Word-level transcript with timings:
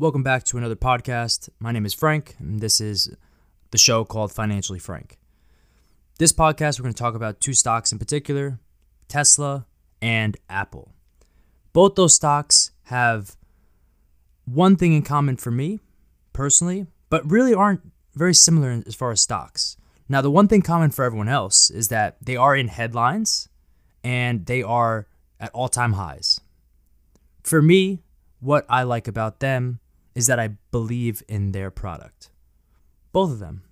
Welcome 0.00 0.22
back 0.22 0.44
to 0.44 0.56
another 0.56 0.76
podcast. 0.76 1.50
My 1.58 1.72
name 1.72 1.84
is 1.84 1.92
Frank, 1.92 2.34
and 2.38 2.60
this 2.60 2.80
is 2.80 3.14
the 3.70 3.76
show 3.76 4.02
called 4.02 4.32
Financially 4.32 4.78
Frank. 4.78 5.18
This 6.18 6.32
podcast, 6.32 6.78
we're 6.78 6.84
going 6.84 6.94
to 6.94 6.98
talk 6.98 7.14
about 7.14 7.38
two 7.38 7.52
stocks 7.52 7.92
in 7.92 7.98
particular 7.98 8.58
Tesla 9.08 9.66
and 10.00 10.38
Apple. 10.48 10.94
Both 11.74 11.96
those 11.96 12.14
stocks 12.14 12.70
have 12.84 13.36
one 14.46 14.74
thing 14.74 14.94
in 14.94 15.02
common 15.02 15.36
for 15.36 15.50
me 15.50 15.80
personally, 16.32 16.86
but 17.10 17.30
really 17.30 17.52
aren't 17.52 17.82
very 18.14 18.32
similar 18.32 18.82
as 18.86 18.94
far 18.94 19.10
as 19.10 19.20
stocks. 19.20 19.76
Now, 20.08 20.22
the 20.22 20.30
one 20.30 20.48
thing 20.48 20.62
common 20.62 20.92
for 20.92 21.04
everyone 21.04 21.28
else 21.28 21.68
is 21.68 21.88
that 21.88 22.16
they 22.22 22.36
are 22.36 22.56
in 22.56 22.68
headlines 22.68 23.50
and 24.02 24.46
they 24.46 24.62
are 24.62 25.08
at 25.38 25.50
all 25.52 25.68
time 25.68 25.92
highs. 25.92 26.40
For 27.42 27.60
me, 27.60 28.00
what 28.40 28.64
I 28.66 28.84
like 28.84 29.06
about 29.06 29.40
them 29.40 29.78
is 30.14 30.26
that 30.26 30.40
I 30.40 30.56
believe 30.70 31.22
in 31.28 31.52
their 31.52 31.70
product. 31.70 32.30
Both 33.12 33.32
of 33.32 33.38
them, 33.38 33.62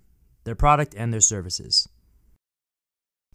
their 0.45 0.55
product 0.55 0.95
and 0.97 1.13
their 1.13 1.21
services. 1.21 1.89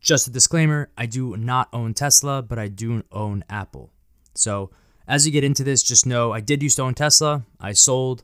Just 0.02 0.28
a 0.28 0.32
disclaimer 0.32 0.92
I 0.98 1.06
do 1.06 1.38
not 1.38 1.70
own 1.72 1.94
Tesla, 1.94 2.42
but 2.42 2.60
I 2.60 2.68
do 2.68 3.04
own 3.12 3.44
Apple. 3.50 3.92
So, 4.36 4.72
as 5.08 5.26
you 5.26 5.32
get 5.32 5.44
into 5.44 5.64
this, 5.64 5.84
just 5.84 6.06
know 6.06 6.32
I 6.32 6.42
did 6.42 6.64
used 6.64 6.78
to 6.78 6.84
own 6.84 6.94
Tesla. 6.94 7.46
I 7.60 7.74
sold. 7.74 8.24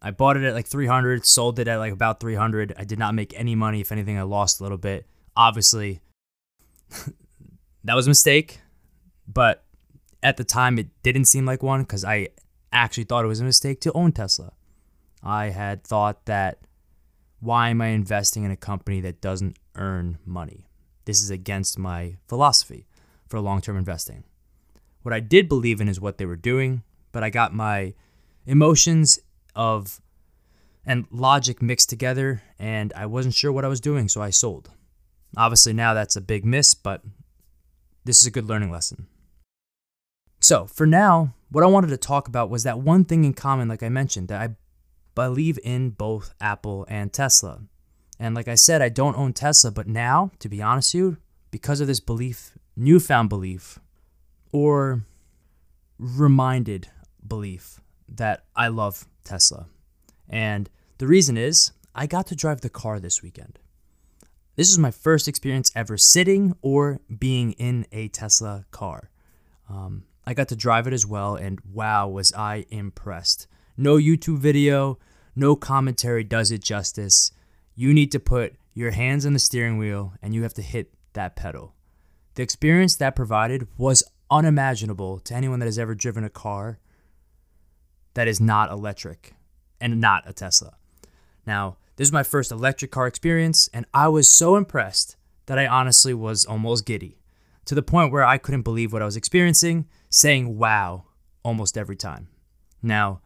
I 0.00 0.10
bought 0.10 0.36
it 0.36 0.44
at 0.44 0.54
like 0.54 0.66
300, 0.66 1.24
sold 1.26 1.58
it 1.58 1.68
at 1.68 1.78
like 1.78 1.92
about 1.92 2.20
300. 2.20 2.74
I 2.76 2.84
did 2.84 2.98
not 2.98 3.14
make 3.14 3.32
any 3.36 3.54
money. 3.54 3.80
If 3.80 3.92
anything, 3.92 4.18
I 4.18 4.22
lost 4.22 4.60
a 4.60 4.62
little 4.62 4.78
bit. 4.78 5.06
Obviously, 5.36 6.00
that 7.84 7.94
was 7.94 8.06
a 8.06 8.10
mistake, 8.10 8.60
but 9.26 9.64
at 10.22 10.36
the 10.36 10.44
time 10.44 10.78
it 10.78 10.88
didn't 11.02 11.24
seem 11.26 11.44
like 11.44 11.62
one 11.62 11.82
because 11.82 12.04
I 12.04 12.28
actually 12.72 13.04
thought 13.04 13.24
it 13.24 13.28
was 13.28 13.40
a 13.40 13.44
mistake 13.44 13.80
to 13.82 13.92
own 13.92 14.12
Tesla. 14.12 14.52
I 15.22 15.46
had 15.46 15.84
thought 15.84 16.24
that 16.26 16.58
why 17.40 17.70
am 17.70 17.80
I 17.80 17.88
investing 17.88 18.44
in 18.44 18.50
a 18.50 18.56
company 18.56 19.00
that 19.00 19.20
doesn't 19.20 19.58
earn 19.74 20.18
money? 20.24 20.68
This 21.04 21.22
is 21.22 21.30
against 21.30 21.78
my 21.78 22.16
philosophy 22.28 22.86
for 23.28 23.40
long 23.40 23.60
term 23.60 23.76
investing. 23.76 24.24
What 25.02 25.12
I 25.12 25.20
did 25.20 25.48
believe 25.48 25.80
in 25.80 25.88
is 25.88 26.00
what 26.00 26.18
they 26.18 26.26
were 26.26 26.36
doing, 26.36 26.82
but 27.10 27.24
I 27.24 27.30
got 27.30 27.54
my 27.54 27.94
emotions 28.46 29.18
of 29.54 30.00
and 30.84 31.06
logic 31.10 31.62
mixed 31.62 31.90
together 31.90 32.42
and 32.58 32.92
I 32.94 33.06
wasn't 33.06 33.34
sure 33.34 33.52
what 33.52 33.64
I 33.64 33.68
was 33.68 33.80
doing, 33.80 34.08
so 34.08 34.22
I 34.22 34.30
sold. 34.30 34.70
Obviously, 35.36 35.72
now 35.72 35.94
that's 35.94 36.16
a 36.16 36.20
big 36.20 36.44
miss, 36.44 36.74
but 36.74 37.02
this 38.04 38.20
is 38.20 38.26
a 38.26 38.30
good 38.30 38.46
learning 38.46 38.70
lesson. 38.70 39.06
So, 40.42 40.66
for 40.66 40.86
now, 40.86 41.34
what 41.50 41.62
I 41.62 41.68
wanted 41.68 41.90
to 41.90 41.96
talk 41.96 42.26
about 42.26 42.50
was 42.50 42.64
that 42.64 42.80
one 42.80 43.04
thing 43.04 43.24
in 43.24 43.32
common, 43.32 43.68
like 43.68 43.82
I 43.82 43.88
mentioned, 43.88 44.26
that 44.26 44.40
I 44.40 44.56
believe 45.14 45.56
in 45.62 45.90
both 45.90 46.34
Apple 46.40 46.84
and 46.88 47.12
Tesla. 47.12 47.60
And 48.18 48.34
like 48.34 48.48
I 48.48 48.56
said, 48.56 48.82
I 48.82 48.88
don't 48.88 49.16
own 49.16 49.34
Tesla, 49.34 49.70
but 49.70 49.86
now, 49.86 50.32
to 50.40 50.48
be 50.48 50.60
honest 50.60 50.94
with 50.94 51.00
you, 51.00 51.16
because 51.52 51.80
of 51.80 51.86
this 51.86 52.00
belief, 52.00 52.58
newfound 52.76 53.28
belief, 53.28 53.78
or 54.50 55.04
reminded 55.96 56.88
belief 57.24 57.80
that 58.08 58.42
I 58.56 58.66
love 58.66 59.06
Tesla. 59.22 59.66
And 60.28 60.68
the 60.98 61.06
reason 61.06 61.36
is 61.36 61.70
I 61.94 62.08
got 62.08 62.26
to 62.26 62.34
drive 62.36 62.62
the 62.62 62.68
car 62.68 62.98
this 62.98 63.22
weekend. 63.22 63.60
This 64.56 64.70
is 64.70 64.78
my 64.78 64.90
first 64.90 65.28
experience 65.28 65.70
ever 65.76 65.96
sitting 65.96 66.56
or 66.62 67.00
being 67.16 67.52
in 67.52 67.86
a 67.92 68.08
Tesla 68.08 68.64
car. 68.72 69.10
Um, 69.68 70.04
I 70.26 70.34
got 70.34 70.48
to 70.48 70.56
drive 70.56 70.86
it 70.86 70.92
as 70.92 71.06
well, 71.06 71.34
and 71.34 71.60
wow, 71.72 72.08
was 72.08 72.32
I 72.32 72.66
impressed. 72.70 73.46
No 73.76 73.96
YouTube 73.96 74.38
video, 74.38 74.98
no 75.34 75.56
commentary 75.56 76.24
does 76.24 76.52
it 76.52 76.62
justice. 76.62 77.32
You 77.74 77.92
need 77.92 78.12
to 78.12 78.20
put 78.20 78.54
your 78.74 78.90
hands 78.92 79.26
on 79.26 79.32
the 79.32 79.38
steering 79.38 79.78
wheel 79.78 80.14
and 80.22 80.34
you 80.34 80.42
have 80.42 80.54
to 80.54 80.62
hit 80.62 80.92
that 81.14 81.36
pedal. 81.36 81.74
The 82.34 82.42
experience 82.42 82.96
that 82.96 83.16
provided 83.16 83.66
was 83.76 84.02
unimaginable 84.30 85.18
to 85.20 85.34
anyone 85.34 85.58
that 85.58 85.66
has 85.66 85.78
ever 85.78 85.94
driven 85.94 86.24
a 86.24 86.30
car 86.30 86.78
that 88.14 88.28
is 88.28 88.40
not 88.40 88.70
electric 88.70 89.34
and 89.80 90.00
not 90.00 90.28
a 90.28 90.32
Tesla. 90.32 90.76
Now, 91.46 91.76
this 91.96 92.08
is 92.08 92.12
my 92.12 92.22
first 92.22 92.50
electric 92.50 92.90
car 92.90 93.06
experience, 93.06 93.68
and 93.74 93.84
I 93.92 94.08
was 94.08 94.28
so 94.28 94.56
impressed 94.56 95.16
that 95.46 95.58
I 95.58 95.66
honestly 95.66 96.14
was 96.14 96.44
almost 96.46 96.86
giddy 96.86 97.18
to 97.64 97.74
the 97.74 97.82
point 97.82 98.12
where 98.12 98.24
I 98.24 98.38
couldn't 98.38 98.62
believe 98.62 98.92
what 98.92 99.02
I 99.02 99.06
was 99.06 99.16
experiencing, 99.16 99.86
saying 100.12 100.58
wow 100.58 101.04
almost 101.42 101.76
every 101.76 101.96
time. 101.96 102.28
Now, 102.82 103.22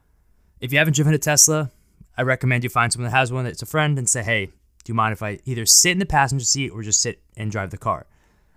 if 0.61 0.73
you 0.73 0.79
haven't 0.79 0.95
driven 0.95 1.15
a 1.15 1.19
Tesla, 1.19 1.73
I 2.17 2.23
recommend 2.23 2.65
you 2.65 2.71
find 2.71 2.93
someone 2.93 3.11
that 3.11 3.17
has 3.17 3.33
one 3.33 3.45
that's 3.45 3.63
a 3.63 3.67
friend 3.67 3.99
and 3.99 4.09
say, 4.09 4.23
hey, 4.23 4.47
do 4.47 4.53
you 4.87 4.95
mind 4.95 5.13
if 5.13 5.23
I 5.23 5.41
either 5.45 5.67
sit 5.67 5.91
in 5.91 5.99
the 5.99 6.07
passenger 6.07 6.45
seat 6.45 6.71
or 6.71 6.83
just 6.83 7.03
sit 7.03 7.21
and 7.37 7.51
drive 7.51 7.71
the 7.71 7.77
car? 7.77 8.07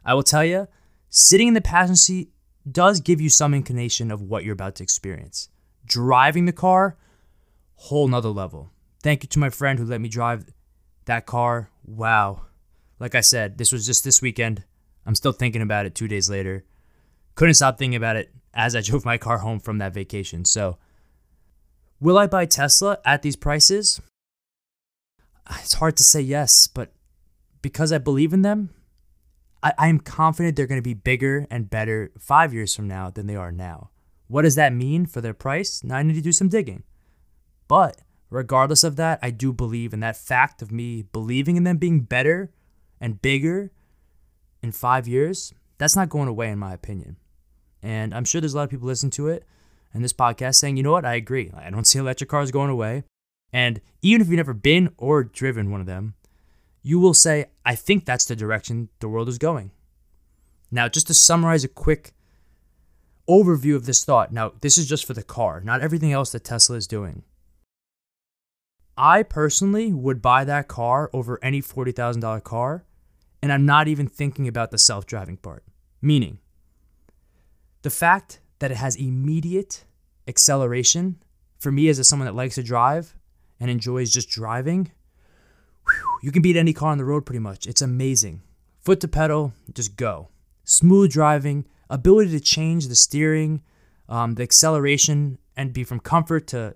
I 0.06 0.14
will 0.14 0.24
tell 0.24 0.46
you, 0.46 0.68
sitting 1.10 1.48
in 1.48 1.54
the 1.56 1.62
passenger 1.62 1.98
seat 1.98 2.30
does 2.70 3.00
give 3.00 3.20
you 3.20 3.30
some 3.30 3.54
inclination 3.54 4.12
of 4.12 4.22
what 4.22 4.44
you're 4.44 4.54
about 4.54 4.76
to 4.76 4.84
experience. 4.84 5.50
Driving 5.86 6.46
the 6.46 6.54
car, 6.54 6.98
whole 7.76 8.08
nother 8.08 8.30
level. 8.30 8.72
Thank 9.02 9.24
you 9.24 9.30
to 9.30 9.40
my 9.40 9.50
friend 9.50 9.80
who 9.80 9.86
let 9.86 10.02
me 10.02 10.10
drive 10.10 10.46
that 11.06 11.26
car. 11.26 11.72
Wow. 11.84 12.42
Like 13.00 13.16
I 13.16 13.22
said, 13.22 13.58
this 13.58 13.72
was 13.72 13.86
just 13.86 14.04
this 14.04 14.22
weekend. 14.22 14.64
I'm 15.06 15.16
still 15.16 15.32
thinking 15.32 15.62
about 15.62 15.86
it 15.86 15.96
two 15.96 16.08
days 16.08 16.30
later. 16.30 16.64
Couldn't 17.40 17.54
stop 17.54 17.78
thinking 17.78 17.96
about 17.96 18.18
it 18.18 18.34
as 18.54 18.76
I 18.76 18.82
drove 18.84 19.06
my 19.06 19.18
car 19.18 19.38
home 19.38 19.62
from 19.62 19.78
that 19.78 19.94
vacation. 19.94 20.44
So, 20.44 20.78
will 22.02 22.18
I 22.18 22.28
buy 22.28 22.46
Tesla 22.46 22.98
at 23.06 23.22
these 23.22 23.38
prices? 23.38 24.02
It's 25.62 25.76
hard 25.76 25.96
to 25.96 26.04
say 26.04 26.20
yes, 26.20 26.68
but 26.68 26.92
because 27.62 27.94
I 27.94 27.98
believe 27.98 28.34
in 28.34 28.42
them, 28.42 28.72
I, 29.64 29.72
am 29.88 30.02
confident 30.02 30.58
they're 30.58 30.68
going 30.68 30.82
to 30.82 30.84
be 30.84 30.94
bigger 30.94 31.48
and 31.50 31.70
better 31.70 32.12
five 32.20 32.54
years 32.54 32.76
from 32.76 32.90
now 32.90 33.10
than 33.10 33.26
they 33.26 33.38
are 33.38 33.54
now. 33.54 33.90
What 34.28 34.42
does 34.42 34.56
that 34.56 34.74
mean 34.74 35.06
for 35.06 35.22
their 35.22 35.34
price? 35.34 35.82
Now 35.82 35.96
I 35.96 36.04
need 36.04 36.16
to 36.16 36.22
do 36.22 36.34
some 36.34 36.50
digging. 36.50 36.84
But 37.70 38.02
regardless 38.30 38.84
of 38.84 38.98
that, 38.98 39.18
I 39.24 39.32
do 39.32 39.54
believe 39.54 39.94
in 39.94 40.02
that 40.02 40.18
fact 40.18 40.62
of 40.62 40.74
me 40.74 41.04
believing 41.04 41.56
in 41.56 41.64
them 41.64 41.78
being 41.78 42.02
better 42.02 42.52
and 43.00 43.22
bigger 43.22 43.72
in 44.62 44.74
five 44.74 45.08
years, 45.08 45.54
that's 45.78 45.96
not 45.96 46.10
going 46.10 46.28
away, 46.28 46.50
in 46.50 46.60
my 46.60 46.74
opinion. 46.74 47.16
And 47.82 48.14
I'm 48.14 48.26
sure 48.26 48.42
there's 48.42 48.54
a 48.54 48.58
lot 48.58 48.64
of 48.64 48.70
people 48.70 48.88
listening 48.88 49.12
to 49.12 49.28
it 49.30 49.46
and 49.94 50.04
this 50.04 50.14
podcast 50.14 50.56
saying, 50.56 50.78
you 50.78 50.84
know 50.84 50.92
what, 50.92 51.06
I 51.06 51.16
agree. 51.16 51.52
I 51.56 51.70
don't 51.70 51.88
see 51.88 52.00
electric 52.00 52.30
cars 52.30 52.52
going 52.52 52.70
away. 52.70 53.04
And 53.52 53.82
even 54.02 54.22
if 54.22 54.28
you've 54.28 54.38
never 54.38 54.54
been 54.54 54.90
or 54.98 55.24
driven 55.24 55.72
one 55.72 55.82
of 55.82 55.88
them, 55.88 56.16
you 56.82 57.00
will 57.00 57.14
say, 57.14 57.48
I 57.66 57.76
think 57.76 58.06
that's 58.06 58.26
the 58.26 58.36
direction 58.36 58.90
the 59.00 59.10
world 59.10 59.28
is 59.28 59.38
going. 59.38 59.72
Now, 60.72 60.88
just 60.88 61.08
to 61.08 61.14
summarize 61.14 61.64
a 61.64 61.70
quick 61.70 62.14
overview 63.28 63.76
of 63.76 63.86
this 63.86 64.04
thought. 64.04 64.32
Now, 64.32 64.54
this 64.62 64.78
is 64.78 64.88
just 64.88 65.06
for 65.06 65.14
the 65.14 65.24
car, 65.24 65.62
not 65.62 65.82
everything 65.82 66.12
else 66.12 66.32
that 66.32 66.44
Tesla 66.44 66.76
is 66.76 66.88
doing. 66.88 67.24
I 68.98 69.24
personally 69.24 69.94
would 69.94 70.22
buy 70.22 70.44
that 70.44 70.68
car 70.68 71.10
over 71.14 71.40
any 71.42 71.62
$40,000 71.62 72.44
car 72.44 72.86
and 73.42 73.54
I'm 73.54 73.66
not 73.66 73.88
even 73.88 74.08
thinking 74.08 74.48
about 74.48 74.72
the 74.72 74.78
self 74.78 75.06
driving 75.06 75.38
part. 75.38 75.64
Meaning, 76.02 76.40
the 77.82 77.90
fact 77.90 78.40
that 78.60 78.72
it 78.72 78.78
has 78.78 78.96
immediate 78.96 79.86
acceleration 80.28 81.22
for 81.58 81.72
me 81.72 81.90
as 81.90 82.00
a, 82.00 82.04
someone 82.04 82.26
that 82.26 82.36
likes 82.36 82.56
to 82.56 82.64
drive 82.64 83.16
and 83.60 83.70
enjoys 83.70 84.12
just 84.12 84.30
driving, 84.30 84.92
you 86.22 86.32
can 86.32 86.42
beat 86.42 86.56
any 86.56 86.74
car 86.74 86.92
on 86.92 86.98
the 86.98 87.06
road 87.06 87.26
pretty 87.26 87.40
much. 87.40 87.68
It's 87.68 87.82
amazing. 87.82 88.42
Foot 88.82 89.00
to 89.02 89.08
pedal, 89.08 89.54
just 89.74 89.96
go. 89.96 90.30
Smooth 90.64 91.12
driving, 91.12 91.66
ability 91.90 92.32
to 92.32 92.40
change 92.40 92.88
the 92.88 92.96
steering, 92.96 93.62
um, 94.08 94.36
the 94.36 94.44
acceleration, 94.44 95.38
and 95.56 95.74
be 95.74 95.84
from 95.84 96.00
comfort 96.00 96.48
to 96.48 96.76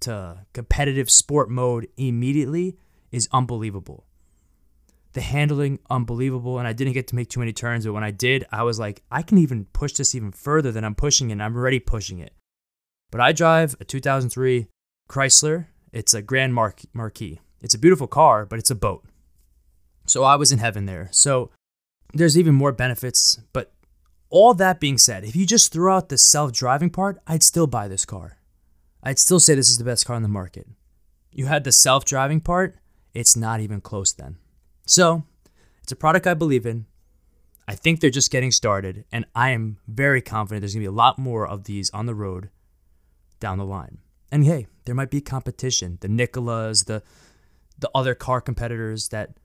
to 0.00 0.46
competitive 0.52 1.10
sport 1.10 1.50
mode 1.50 1.88
immediately 1.96 2.78
is 3.10 3.28
unbelievable 3.32 4.04
the 5.18 5.22
handling 5.22 5.80
unbelievable 5.90 6.60
and 6.60 6.68
i 6.68 6.72
didn't 6.72 6.92
get 6.92 7.08
to 7.08 7.16
make 7.16 7.28
too 7.28 7.40
many 7.40 7.52
turns 7.52 7.84
but 7.84 7.92
when 7.92 8.04
i 8.04 8.12
did 8.12 8.46
i 8.52 8.62
was 8.62 8.78
like 8.78 9.02
i 9.10 9.20
can 9.20 9.36
even 9.36 9.64
push 9.72 9.92
this 9.94 10.14
even 10.14 10.30
further 10.30 10.70
than 10.70 10.84
i'm 10.84 10.94
pushing 10.94 11.30
it 11.30 11.32
and 11.32 11.42
i'm 11.42 11.56
already 11.56 11.80
pushing 11.80 12.20
it. 12.20 12.32
But 13.10 13.20
i 13.20 13.32
drive 13.32 13.74
a 13.80 13.84
2003 13.84 14.68
chrysler. 15.10 15.66
It's 15.92 16.14
a 16.14 16.22
grand 16.22 16.54
Mar- 16.54 16.76
marquis. 16.92 17.40
It's 17.60 17.74
a 17.74 17.80
beautiful 17.80 18.06
car 18.06 18.46
but 18.46 18.60
it's 18.60 18.70
a 18.70 18.76
boat. 18.76 19.04
So 20.06 20.22
i 20.22 20.36
was 20.36 20.52
in 20.52 20.60
heaven 20.60 20.86
there. 20.86 21.08
So 21.10 21.50
there's 22.14 22.38
even 22.38 22.54
more 22.54 22.70
benefits 22.70 23.40
but 23.52 23.72
all 24.30 24.54
that 24.54 24.78
being 24.78 24.98
said 24.98 25.24
if 25.24 25.34
you 25.34 25.44
just 25.46 25.72
throw 25.72 25.96
out 25.96 26.10
the 26.10 26.18
self-driving 26.18 26.90
part 26.90 27.18
i'd 27.26 27.42
still 27.42 27.66
buy 27.66 27.88
this 27.88 28.04
car. 28.04 28.38
I'd 29.02 29.18
still 29.18 29.40
say 29.40 29.56
this 29.56 29.68
is 29.68 29.78
the 29.78 29.90
best 29.90 30.06
car 30.06 30.14
on 30.14 30.22
the 30.22 30.28
market. 30.28 30.68
You 31.32 31.46
had 31.46 31.64
the 31.64 31.72
self-driving 31.72 32.42
part 32.42 32.76
it's 33.14 33.36
not 33.36 33.58
even 33.58 33.80
close 33.80 34.12
then 34.12 34.36
so, 34.88 35.24
it's 35.82 35.92
a 35.92 35.96
product 35.96 36.26
I 36.26 36.34
believe 36.34 36.66
in. 36.66 36.86
I 37.66 37.74
think 37.74 38.00
they're 38.00 38.10
just 38.10 38.30
getting 38.30 38.50
started, 38.50 39.04
and 39.12 39.26
I 39.34 39.50
am 39.50 39.78
very 39.86 40.22
confident 40.22 40.62
there's 40.62 40.74
going 40.74 40.84
to 40.84 40.90
be 40.90 40.94
a 40.94 40.96
lot 40.96 41.18
more 41.18 41.46
of 41.46 41.64
these 41.64 41.90
on 41.90 42.06
the 42.06 42.14
road 42.14 42.48
down 43.40 43.58
the 43.58 43.64
line. 43.64 43.98
And 44.32 44.44
hey, 44.44 44.66
there 44.84 44.94
might 44.94 45.10
be 45.10 45.20
competition, 45.20 45.98
the 46.00 46.08
Nikolas, 46.08 46.84
the 46.84 47.02
the 47.78 47.90
other 47.94 48.14
car 48.14 48.40
competitors 48.40 49.08
that 49.08 49.38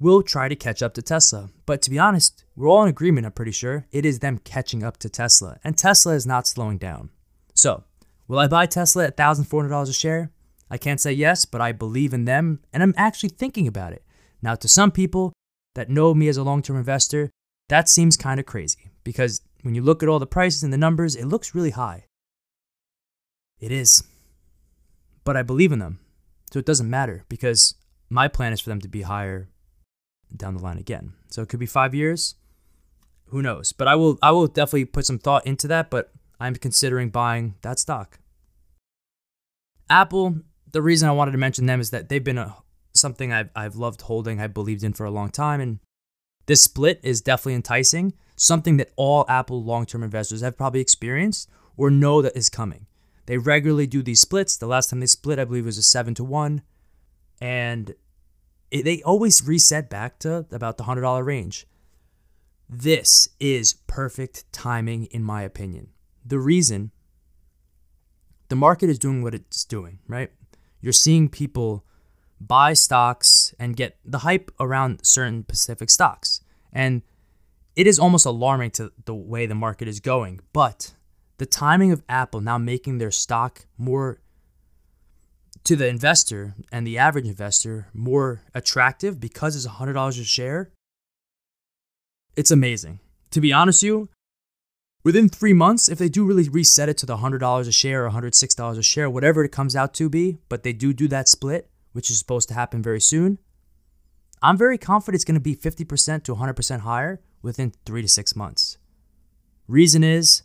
will 0.00 0.22
try 0.22 0.48
to 0.48 0.56
catch 0.56 0.82
up 0.82 0.94
to 0.94 1.02
Tesla. 1.02 1.50
But 1.66 1.82
to 1.82 1.90
be 1.90 1.98
honest, 1.98 2.44
we're 2.56 2.68
all 2.68 2.82
in 2.82 2.88
agreement, 2.88 3.26
I'm 3.26 3.32
pretty 3.32 3.52
sure, 3.52 3.86
it 3.92 4.06
is 4.06 4.20
them 4.20 4.38
catching 4.38 4.82
up 4.82 4.96
to 4.98 5.08
Tesla. 5.08 5.58
And 5.62 5.76
Tesla 5.76 6.14
is 6.14 6.26
not 6.26 6.46
slowing 6.46 6.78
down. 6.78 7.10
So, 7.54 7.84
will 8.26 8.38
I 8.38 8.48
buy 8.48 8.66
Tesla 8.66 9.06
at 9.06 9.16
$1,400 9.16 9.88
a 9.88 9.92
share? 9.92 10.30
I 10.70 10.78
can't 10.78 11.00
say 11.00 11.12
yes, 11.12 11.44
but 11.44 11.60
I 11.60 11.72
believe 11.72 12.14
in 12.14 12.24
them 12.24 12.60
and 12.72 12.82
I'm 12.82 12.94
actually 12.96 13.30
thinking 13.30 13.66
about 13.66 13.92
it. 13.92 14.03
Now, 14.44 14.54
to 14.56 14.68
some 14.68 14.90
people 14.90 15.32
that 15.74 15.88
know 15.88 16.12
me 16.12 16.28
as 16.28 16.36
a 16.36 16.42
long 16.42 16.60
term 16.60 16.76
investor, 16.76 17.30
that 17.70 17.88
seems 17.88 18.14
kind 18.14 18.38
of 18.38 18.44
crazy 18.44 18.90
because 19.02 19.40
when 19.62 19.74
you 19.74 19.80
look 19.80 20.02
at 20.02 20.08
all 20.10 20.18
the 20.18 20.26
prices 20.26 20.62
and 20.62 20.70
the 20.70 20.76
numbers, 20.76 21.16
it 21.16 21.24
looks 21.24 21.54
really 21.54 21.70
high. 21.70 22.04
It 23.58 23.72
is. 23.72 24.04
But 25.24 25.38
I 25.38 25.42
believe 25.42 25.72
in 25.72 25.78
them. 25.78 25.98
So 26.52 26.58
it 26.58 26.66
doesn't 26.66 26.90
matter 26.90 27.24
because 27.30 27.74
my 28.10 28.28
plan 28.28 28.52
is 28.52 28.60
for 28.60 28.68
them 28.68 28.82
to 28.82 28.88
be 28.88 29.00
higher 29.00 29.48
down 30.36 30.54
the 30.54 30.62
line 30.62 30.76
again. 30.76 31.14
So 31.30 31.40
it 31.40 31.48
could 31.48 31.58
be 31.58 31.64
5 31.64 31.94
years. 31.94 32.34
Who 33.28 33.40
knows? 33.40 33.72
But 33.72 33.88
I 33.88 33.94
will 33.94 34.18
I 34.20 34.30
will 34.32 34.46
definitely 34.46 34.84
put 34.84 35.06
some 35.06 35.18
thought 35.18 35.46
into 35.46 35.66
that, 35.68 35.88
but 35.88 36.12
I'm 36.38 36.54
considering 36.54 37.08
buying 37.08 37.54
that 37.62 37.78
stock. 37.78 38.18
Apple, 39.88 40.40
the 40.70 40.82
reason 40.82 41.08
I 41.08 41.12
wanted 41.12 41.32
to 41.32 41.38
mention 41.38 41.64
them 41.64 41.80
is 41.80 41.90
that 41.90 42.10
they've 42.10 42.22
been 42.22 42.38
a, 42.38 42.56
something 43.04 43.34
I've, 43.34 43.50
I've 43.54 43.76
loved 43.76 44.00
holding, 44.00 44.40
I 44.40 44.46
believed 44.46 44.82
in 44.82 44.94
for 44.94 45.04
a 45.04 45.10
long 45.10 45.28
time. 45.28 45.60
And 45.60 45.78
this 46.46 46.64
split 46.64 47.00
is 47.02 47.20
definitely 47.20 47.56
enticing, 47.56 48.14
something 48.34 48.78
that 48.78 48.92
all 48.96 49.26
Apple 49.28 49.62
long 49.62 49.84
term 49.84 50.02
investors 50.02 50.40
have 50.40 50.56
probably 50.56 50.80
experienced 50.80 51.50
or 51.76 51.90
know 51.90 52.22
that 52.22 52.34
is 52.34 52.48
coming. 52.48 52.86
They 53.26 53.36
regularly 53.36 53.86
do 53.86 54.02
these 54.02 54.22
splits. 54.22 54.56
The 54.56 54.66
last 54.66 54.88
time 54.88 55.00
they 55.00 55.06
split, 55.06 55.38
I 55.38 55.44
believe, 55.44 55.66
was 55.66 55.76
a 55.76 55.82
7 55.82 56.14
to 56.14 56.24
1. 56.24 56.62
And 57.42 57.94
it, 58.70 58.84
they 58.84 59.02
always 59.02 59.46
reset 59.46 59.90
back 59.90 60.18
to 60.20 60.46
about 60.50 60.78
the 60.78 60.84
$100 60.84 61.26
range. 61.26 61.66
This 62.70 63.28
is 63.38 63.74
perfect 63.86 64.50
timing, 64.50 65.04
in 65.06 65.22
my 65.22 65.42
opinion. 65.42 65.88
The 66.24 66.38
reason 66.38 66.90
the 68.48 68.56
market 68.56 68.88
is 68.88 68.98
doing 68.98 69.22
what 69.22 69.34
it's 69.34 69.64
doing, 69.64 69.98
right? 70.08 70.30
You're 70.80 70.92
seeing 70.92 71.28
people 71.28 71.84
buy 72.40 72.72
stocks 72.72 73.54
and 73.58 73.76
get 73.76 73.96
the 74.04 74.18
hype 74.18 74.50
around 74.60 75.04
certain 75.04 75.44
specific 75.44 75.90
stocks. 75.90 76.40
And 76.72 77.02
it 77.76 77.86
is 77.86 77.98
almost 77.98 78.26
alarming 78.26 78.72
to 78.72 78.92
the 79.04 79.14
way 79.14 79.46
the 79.46 79.54
market 79.54 79.88
is 79.88 80.00
going. 80.00 80.40
But 80.52 80.92
the 81.38 81.46
timing 81.46 81.92
of 81.92 82.02
Apple 82.08 82.40
now 82.40 82.58
making 82.58 82.98
their 82.98 83.10
stock 83.10 83.66
more 83.76 84.20
to 85.64 85.76
the 85.76 85.88
investor 85.88 86.54
and 86.70 86.86
the 86.86 86.98
average 86.98 87.26
investor 87.26 87.88
more 87.94 88.42
attractive 88.54 89.18
because 89.18 89.56
it's 89.56 89.66
$100 89.66 90.20
a 90.20 90.24
share, 90.24 90.70
it's 92.36 92.50
amazing. 92.50 93.00
To 93.30 93.40
be 93.40 93.52
honest 93.52 93.82
with 93.82 93.88
you, 93.88 94.08
within 95.02 95.28
three 95.28 95.54
months, 95.54 95.88
if 95.88 95.98
they 95.98 96.08
do 96.08 96.24
really 96.24 96.48
reset 96.48 96.88
it 96.88 96.98
to 96.98 97.06
the 97.06 97.16
$100 97.16 97.60
a 97.66 97.72
share 97.72 98.06
or 98.06 98.10
$106 98.10 98.78
a 98.78 98.82
share, 98.82 99.08
whatever 99.08 99.42
it 99.42 99.52
comes 99.52 99.74
out 99.74 99.94
to 99.94 100.08
be, 100.08 100.38
but 100.48 100.62
they 100.62 100.72
do 100.72 100.92
do 100.92 101.08
that 101.08 101.28
split, 101.28 101.68
which 101.94 102.10
is 102.10 102.18
supposed 102.18 102.48
to 102.48 102.54
happen 102.54 102.82
very 102.82 103.00
soon, 103.00 103.38
I'm 104.42 104.58
very 104.58 104.76
confident 104.76 105.14
it's 105.14 105.24
going 105.24 105.36
to 105.36 105.40
be 105.40 105.56
50% 105.56 106.22
to 106.24 106.34
100% 106.34 106.80
higher 106.80 107.20
within 107.40 107.72
three 107.86 108.02
to 108.02 108.08
six 108.08 108.36
months. 108.36 108.76
Reason 109.66 110.04
is, 110.04 110.42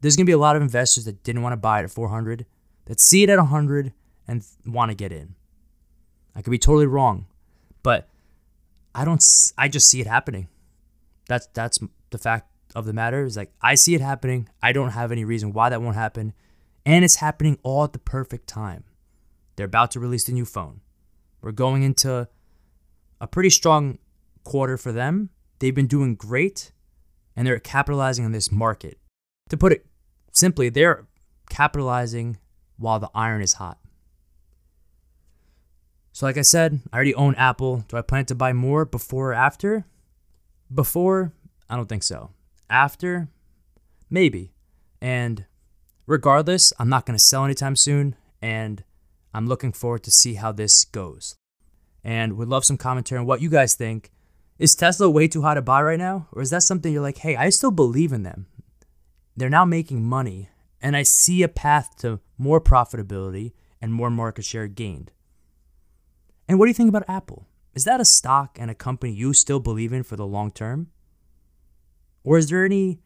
there's 0.00 0.14
going 0.14 0.24
to 0.24 0.30
be 0.30 0.34
a 0.34 0.38
lot 0.38 0.54
of 0.54 0.62
investors 0.62 1.04
that 1.06 1.24
didn't 1.24 1.42
want 1.42 1.54
to 1.54 1.56
buy 1.56 1.80
it 1.80 1.84
at 1.84 1.90
400, 1.90 2.46
that 2.84 3.00
see 3.00 3.24
it 3.24 3.28
at 3.28 3.38
100 3.38 3.92
and 4.28 4.44
want 4.64 4.90
to 4.90 4.94
get 4.94 5.10
in. 5.10 5.34
I 6.36 6.42
could 6.42 6.50
be 6.50 6.58
totally 6.58 6.86
wrong, 6.86 7.26
but 7.82 8.08
I 8.94 9.04
don't 9.04 9.22
I 9.58 9.68
just 9.68 9.88
see 9.88 10.00
it 10.00 10.06
happening. 10.06 10.48
That's 11.26 11.46
that's 11.54 11.78
the 12.10 12.18
fact 12.18 12.48
of 12.74 12.86
the 12.86 12.92
matter 12.92 13.24
is 13.24 13.36
like 13.36 13.52
I 13.60 13.74
see 13.74 13.94
it 13.94 14.00
happening. 14.00 14.48
I 14.62 14.72
don't 14.72 14.90
have 14.90 15.10
any 15.10 15.24
reason 15.24 15.52
why 15.52 15.68
that 15.70 15.82
won't 15.82 15.96
happen, 15.96 16.32
and 16.86 17.04
it's 17.04 17.16
happening 17.16 17.58
all 17.62 17.84
at 17.84 17.92
the 17.92 17.98
perfect 17.98 18.46
time. 18.46 18.84
They're 19.56 19.66
about 19.66 19.90
to 19.92 20.00
release 20.00 20.24
the 20.24 20.32
new 20.32 20.44
phone. 20.44 20.80
We're 21.40 21.52
going 21.52 21.82
into 21.82 22.28
a 23.20 23.26
pretty 23.26 23.50
strong 23.50 23.98
quarter 24.44 24.76
for 24.76 24.92
them. 24.92 25.30
They've 25.58 25.74
been 25.74 25.86
doing 25.86 26.14
great 26.14 26.72
and 27.36 27.46
they're 27.46 27.58
capitalizing 27.58 28.24
on 28.24 28.32
this 28.32 28.50
market. 28.50 28.98
To 29.50 29.56
put 29.56 29.72
it 29.72 29.86
simply, 30.32 30.68
they're 30.68 31.06
capitalizing 31.48 32.38
while 32.76 32.98
the 32.98 33.10
iron 33.14 33.42
is 33.42 33.54
hot. 33.54 33.78
So, 36.12 36.26
like 36.26 36.38
I 36.38 36.42
said, 36.42 36.80
I 36.92 36.96
already 36.96 37.14
own 37.14 37.34
Apple. 37.36 37.84
Do 37.88 37.96
I 37.96 38.02
plan 38.02 38.24
to 38.26 38.34
buy 38.34 38.52
more 38.52 38.84
before 38.84 39.30
or 39.30 39.34
after? 39.34 39.86
Before, 40.72 41.32
I 41.68 41.76
don't 41.76 41.88
think 41.88 42.02
so. 42.02 42.30
After, 42.68 43.28
maybe. 44.08 44.52
And 45.00 45.46
regardless, 46.06 46.72
I'm 46.78 46.88
not 46.88 47.06
going 47.06 47.16
to 47.16 47.24
sell 47.24 47.44
anytime 47.44 47.76
soon. 47.76 48.16
And 48.42 48.84
I'm 49.32 49.46
looking 49.46 49.72
forward 49.72 50.02
to 50.04 50.10
see 50.10 50.34
how 50.34 50.52
this 50.52 50.84
goes. 50.84 51.36
And 52.02 52.36
would 52.36 52.48
love 52.48 52.64
some 52.64 52.76
commentary 52.76 53.18
on 53.18 53.26
what 53.26 53.40
you 53.40 53.50
guys 53.50 53.74
think. 53.74 54.10
Is 54.58 54.74
Tesla 54.74 55.08
way 55.08 55.28
too 55.28 55.42
high 55.42 55.54
to 55.54 55.62
buy 55.62 55.82
right 55.82 55.98
now? 55.98 56.28
Or 56.32 56.42
is 56.42 56.50
that 56.50 56.62
something 56.62 56.92
you're 56.92 57.02
like, 57.02 57.18
hey, 57.18 57.36
I 57.36 57.48
still 57.50 57.70
believe 57.70 58.12
in 58.12 58.22
them? 58.22 58.46
They're 59.36 59.48
now 59.48 59.64
making 59.64 60.04
money, 60.04 60.50
and 60.82 60.96
I 60.96 61.02
see 61.02 61.42
a 61.42 61.48
path 61.48 61.96
to 61.98 62.20
more 62.36 62.60
profitability 62.60 63.52
and 63.80 63.92
more 63.92 64.10
market 64.10 64.44
share 64.44 64.66
gained. 64.66 65.12
And 66.48 66.58
what 66.58 66.66
do 66.66 66.70
you 66.70 66.74
think 66.74 66.88
about 66.88 67.08
Apple? 67.08 67.46
Is 67.74 67.84
that 67.84 68.00
a 68.00 68.04
stock 68.04 68.58
and 68.60 68.70
a 68.70 68.74
company 68.74 69.12
you 69.12 69.32
still 69.32 69.60
believe 69.60 69.92
in 69.92 70.02
for 70.02 70.16
the 70.16 70.26
long 70.26 70.50
term? 70.50 70.88
Or 72.24 72.36
is 72.36 72.50
there 72.50 72.64
any 72.64 73.00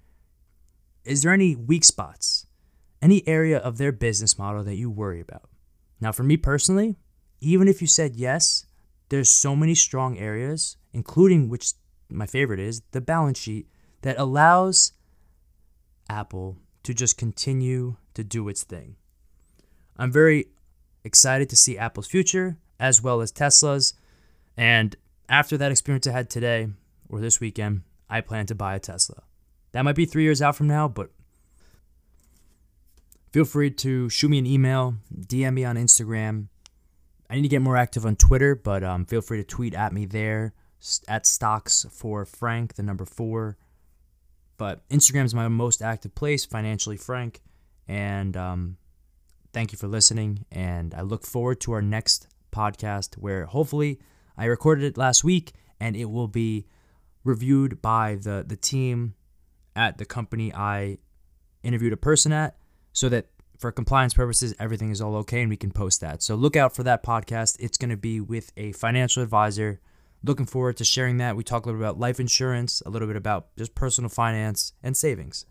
is 1.04 1.22
there 1.22 1.32
any 1.32 1.54
weak 1.54 1.84
spots? 1.84 2.46
Any 3.02 3.26
area 3.28 3.58
of 3.58 3.76
their 3.76 3.92
business 3.92 4.38
model 4.38 4.64
that 4.64 4.76
you 4.76 4.90
worry 4.90 5.20
about? 5.20 5.50
Now 6.00 6.12
for 6.12 6.22
me 6.22 6.36
personally, 6.36 6.96
even 7.40 7.68
if 7.68 7.80
you 7.80 7.86
said 7.86 8.16
yes, 8.16 8.66
there's 9.08 9.28
so 9.28 9.54
many 9.54 9.74
strong 9.74 10.18
areas, 10.18 10.76
including 10.92 11.48
which 11.48 11.72
my 12.08 12.26
favorite 12.26 12.60
is 12.60 12.82
the 12.92 13.00
balance 13.00 13.38
sheet 13.38 13.68
that 14.02 14.18
allows 14.18 14.92
Apple 16.08 16.58
to 16.82 16.94
just 16.94 17.16
continue 17.16 17.96
to 18.14 18.22
do 18.22 18.48
its 18.48 18.62
thing. 18.62 18.96
I'm 19.96 20.12
very 20.12 20.46
excited 21.04 21.48
to 21.50 21.56
see 21.56 21.78
Apple's 21.78 22.06
future 22.06 22.58
as 22.78 23.02
well 23.02 23.20
as 23.20 23.30
Tesla's. 23.30 23.94
And 24.56 24.96
after 25.28 25.56
that 25.56 25.72
experience 25.72 26.06
I 26.06 26.12
had 26.12 26.30
today 26.30 26.68
or 27.08 27.20
this 27.20 27.40
weekend, 27.40 27.82
I 28.08 28.20
plan 28.20 28.46
to 28.46 28.54
buy 28.54 28.74
a 28.74 28.80
Tesla. 28.80 29.22
That 29.72 29.82
might 29.82 29.96
be 29.96 30.06
three 30.06 30.22
years 30.22 30.42
out 30.42 30.56
from 30.56 30.68
now, 30.68 30.88
but 30.88 31.10
feel 33.34 33.44
free 33.44 33.68
to 33.68 34.08
shoot 34.08 34.28
me 34.28 34.38
an 34.38 34.46
email, 34.46 34.94
DM 35.12 35.54
me 35.54 35.64
on 35.64 35.74
Instagram. 35.74 36.46
I 37.28 37.34
need 37.34 37.42
to 37.42 37.48
get 37.48 37.62
more 37.62 37.76
active 37.76 38.06
on 38.06 38.14
Twitter, 38.14 38.54
but 38.54 38.84
um, 38.84 39.04
feel 39.06 39.22
free 39.22 39.38
to 39.38 39.44
tweet 39.44 39.74
at 39.74 39.92
me 39.92 40.06
there 40.06 40.54
at 41.08 41.26
stocks 41.26 41.84
for 41.90 42.24
Frank, 42.24 42.74
the 42.74 42.84
number 42.84 43.04
four. 43.04 43.58
But 44.56 44.88
Instagram 44.88 45.24
is 45.24 45.34
my 45.34 45.48
most 45.48 45.82
active 45.82 46.14
place, 46.14 46.44
financially 46.44 46.96
frank. 46.96 47.42
And 47.88 48.36
um, 48.36 48.76
thank 49.52 49.72
you 49.72 49.78
for 49.78 49.88
listening. 49.88 50.46
And 50.52 50.94
I 50.94 51.00
look 51.00 51.26
forward 51.26 51.60
to 51.62 51.72
our 51.72 51.82
next 51.82 52.28
podcast 52.52 53.16
where 53.16 53.46
hopefully 53.46 53.98
I 54.38 54.44
recorded 54.44 54.84
it 54.84 54.96
last 54.96 55.24
week 55.24 55.54
and 55.80 55.96
it 55.96 56.04
will 56.04 56.28
be 56.28 56.66
reviewed 57.24 57.82
by 57.82 58.14
the, 58.14 58.44
the 58.46 58.56
team 58.56 59.14
at 59.74 59.98
the 59.98 60.04
company 60.04 60.54
I 60.54 60.98
interviewed 61.64 61.92
a 61.92 61.96
person 61.96 62.30
at 62.30 62.56
so 62.94 63.10
that 63.10 63.26
for 63.58 63.70
compliance 63.70 64.14
purposes, 64.14 64.54
everything 64.58 64.90
is 64.90 65.00
all 65.00 65.16
okay 65.16 65.42
and 65.42 65.50
we 65.50 65.56
can 65.56 65.70
post 65.70 66.00
that. 66.00 66.22
So 66.22 66.34
look 66.34 66.56
out 66.56 66.74
for 66.74 66.82
that 66.84 67.02
podcast. 67.02 67.56
It's 67.60 67.76
going 67.76 67.90
to 67.90 67.96
be 67.96 68.20
with 68.20 68.52
a 68.56 68.72
financial 68.72 69.22
advisor. 69.22 69.80
Looking 70.22 70.46
forward 70.46 70.78
to 70.78 70.84
sharing 70.84 71.18
that. 71.18 71.36
We 71.36 71.44
talk 71.44 71.64
a 71.64 71.68
little 71.68 71.80
bit 71.80 71.86
about 71.86 72.00
life 72.00 72.18
insurance, 72.18 72.82
a 72.86 72.90
little 72.90 73.06
bit 73.06 73.16
about 73.16 73.54
just 73.56 73.74
personal 73.74 74.08
finance 74.08 74.72
and 74.82 74.96
savings. 74.96 75.44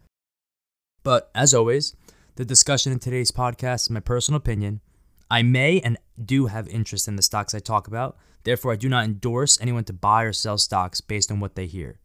But 1.03 1.29
as 1.35 1.53
always, 1.53 1.95
the 2.35 2.45
discussion 2.45 2.91
in 2.91 2.99
today's 2.99 3.31
podcast 3.31 3.81
is 3.81 3.89
my 3.89 3.99
personal 3.99 4.37
opinion. 4.37 4.81
I 5.29 5.41
may 5.41 5.79
and 5.81 5.97
do 6.23 6.47
have 6.47 6.67
interest 6.69 7.07
in 7.07 7.15
the 7.15 7.21
stocks 7.21 7.53
I 7.53 7.59
talk 7.59 7.87
about. 7.87 8.17
Therefore, 8.43 8.73
I 8.73 8.77
do 8.77 8.89
not 8.89 9.05
endorse 9.05 9.59
anyone 9.61 9.83
to 9.85 9.93
buy 9.93 10.23
or 10.23 10.33
sell 10.33 10.57
stocks 10.57 11.01
based 11.01 11.31
on 11.31 11.39
what 11.39 11.55
they 11.55 11.65
hear. 11.65 11.99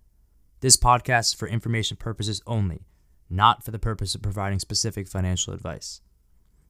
This 0.61 0.77
podcast 0.77 1.21
is 1.21 1.35
for 1.35 1.49
information 1.49 1.97
purposes 1.97 2.43
only, 2.47 2.83
not 3.31 3.63
for 3.63 3.71
the 3.71 3.79
purpose 3.79 4.15
of 4.15 4.23
providing 4.23 4.59
specific 4.59 5.09
financial 5.09 5.53
advice. 5.53 6.01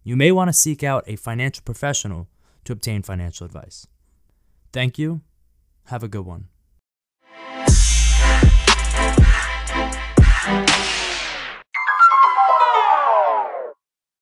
You 0.03 0.17
may 0.17 0.33
want 0.33 0.49
to 0.49 0.55
seek 0.55 0.83
out 0.83 1.05
a 1.07 1.17
financial 1.17 1.63
professional 1.65 2.29
to 2.65 2.73
obtain 2.73 3.03
financial 3.03 3.45
advice. 3.45 3.87
Thank 4.73 4.99
you. 4.99 5.23
Have 5.87 6.03
a 6.03 6.09
good 6.09 6.27
one. 6.27 6.49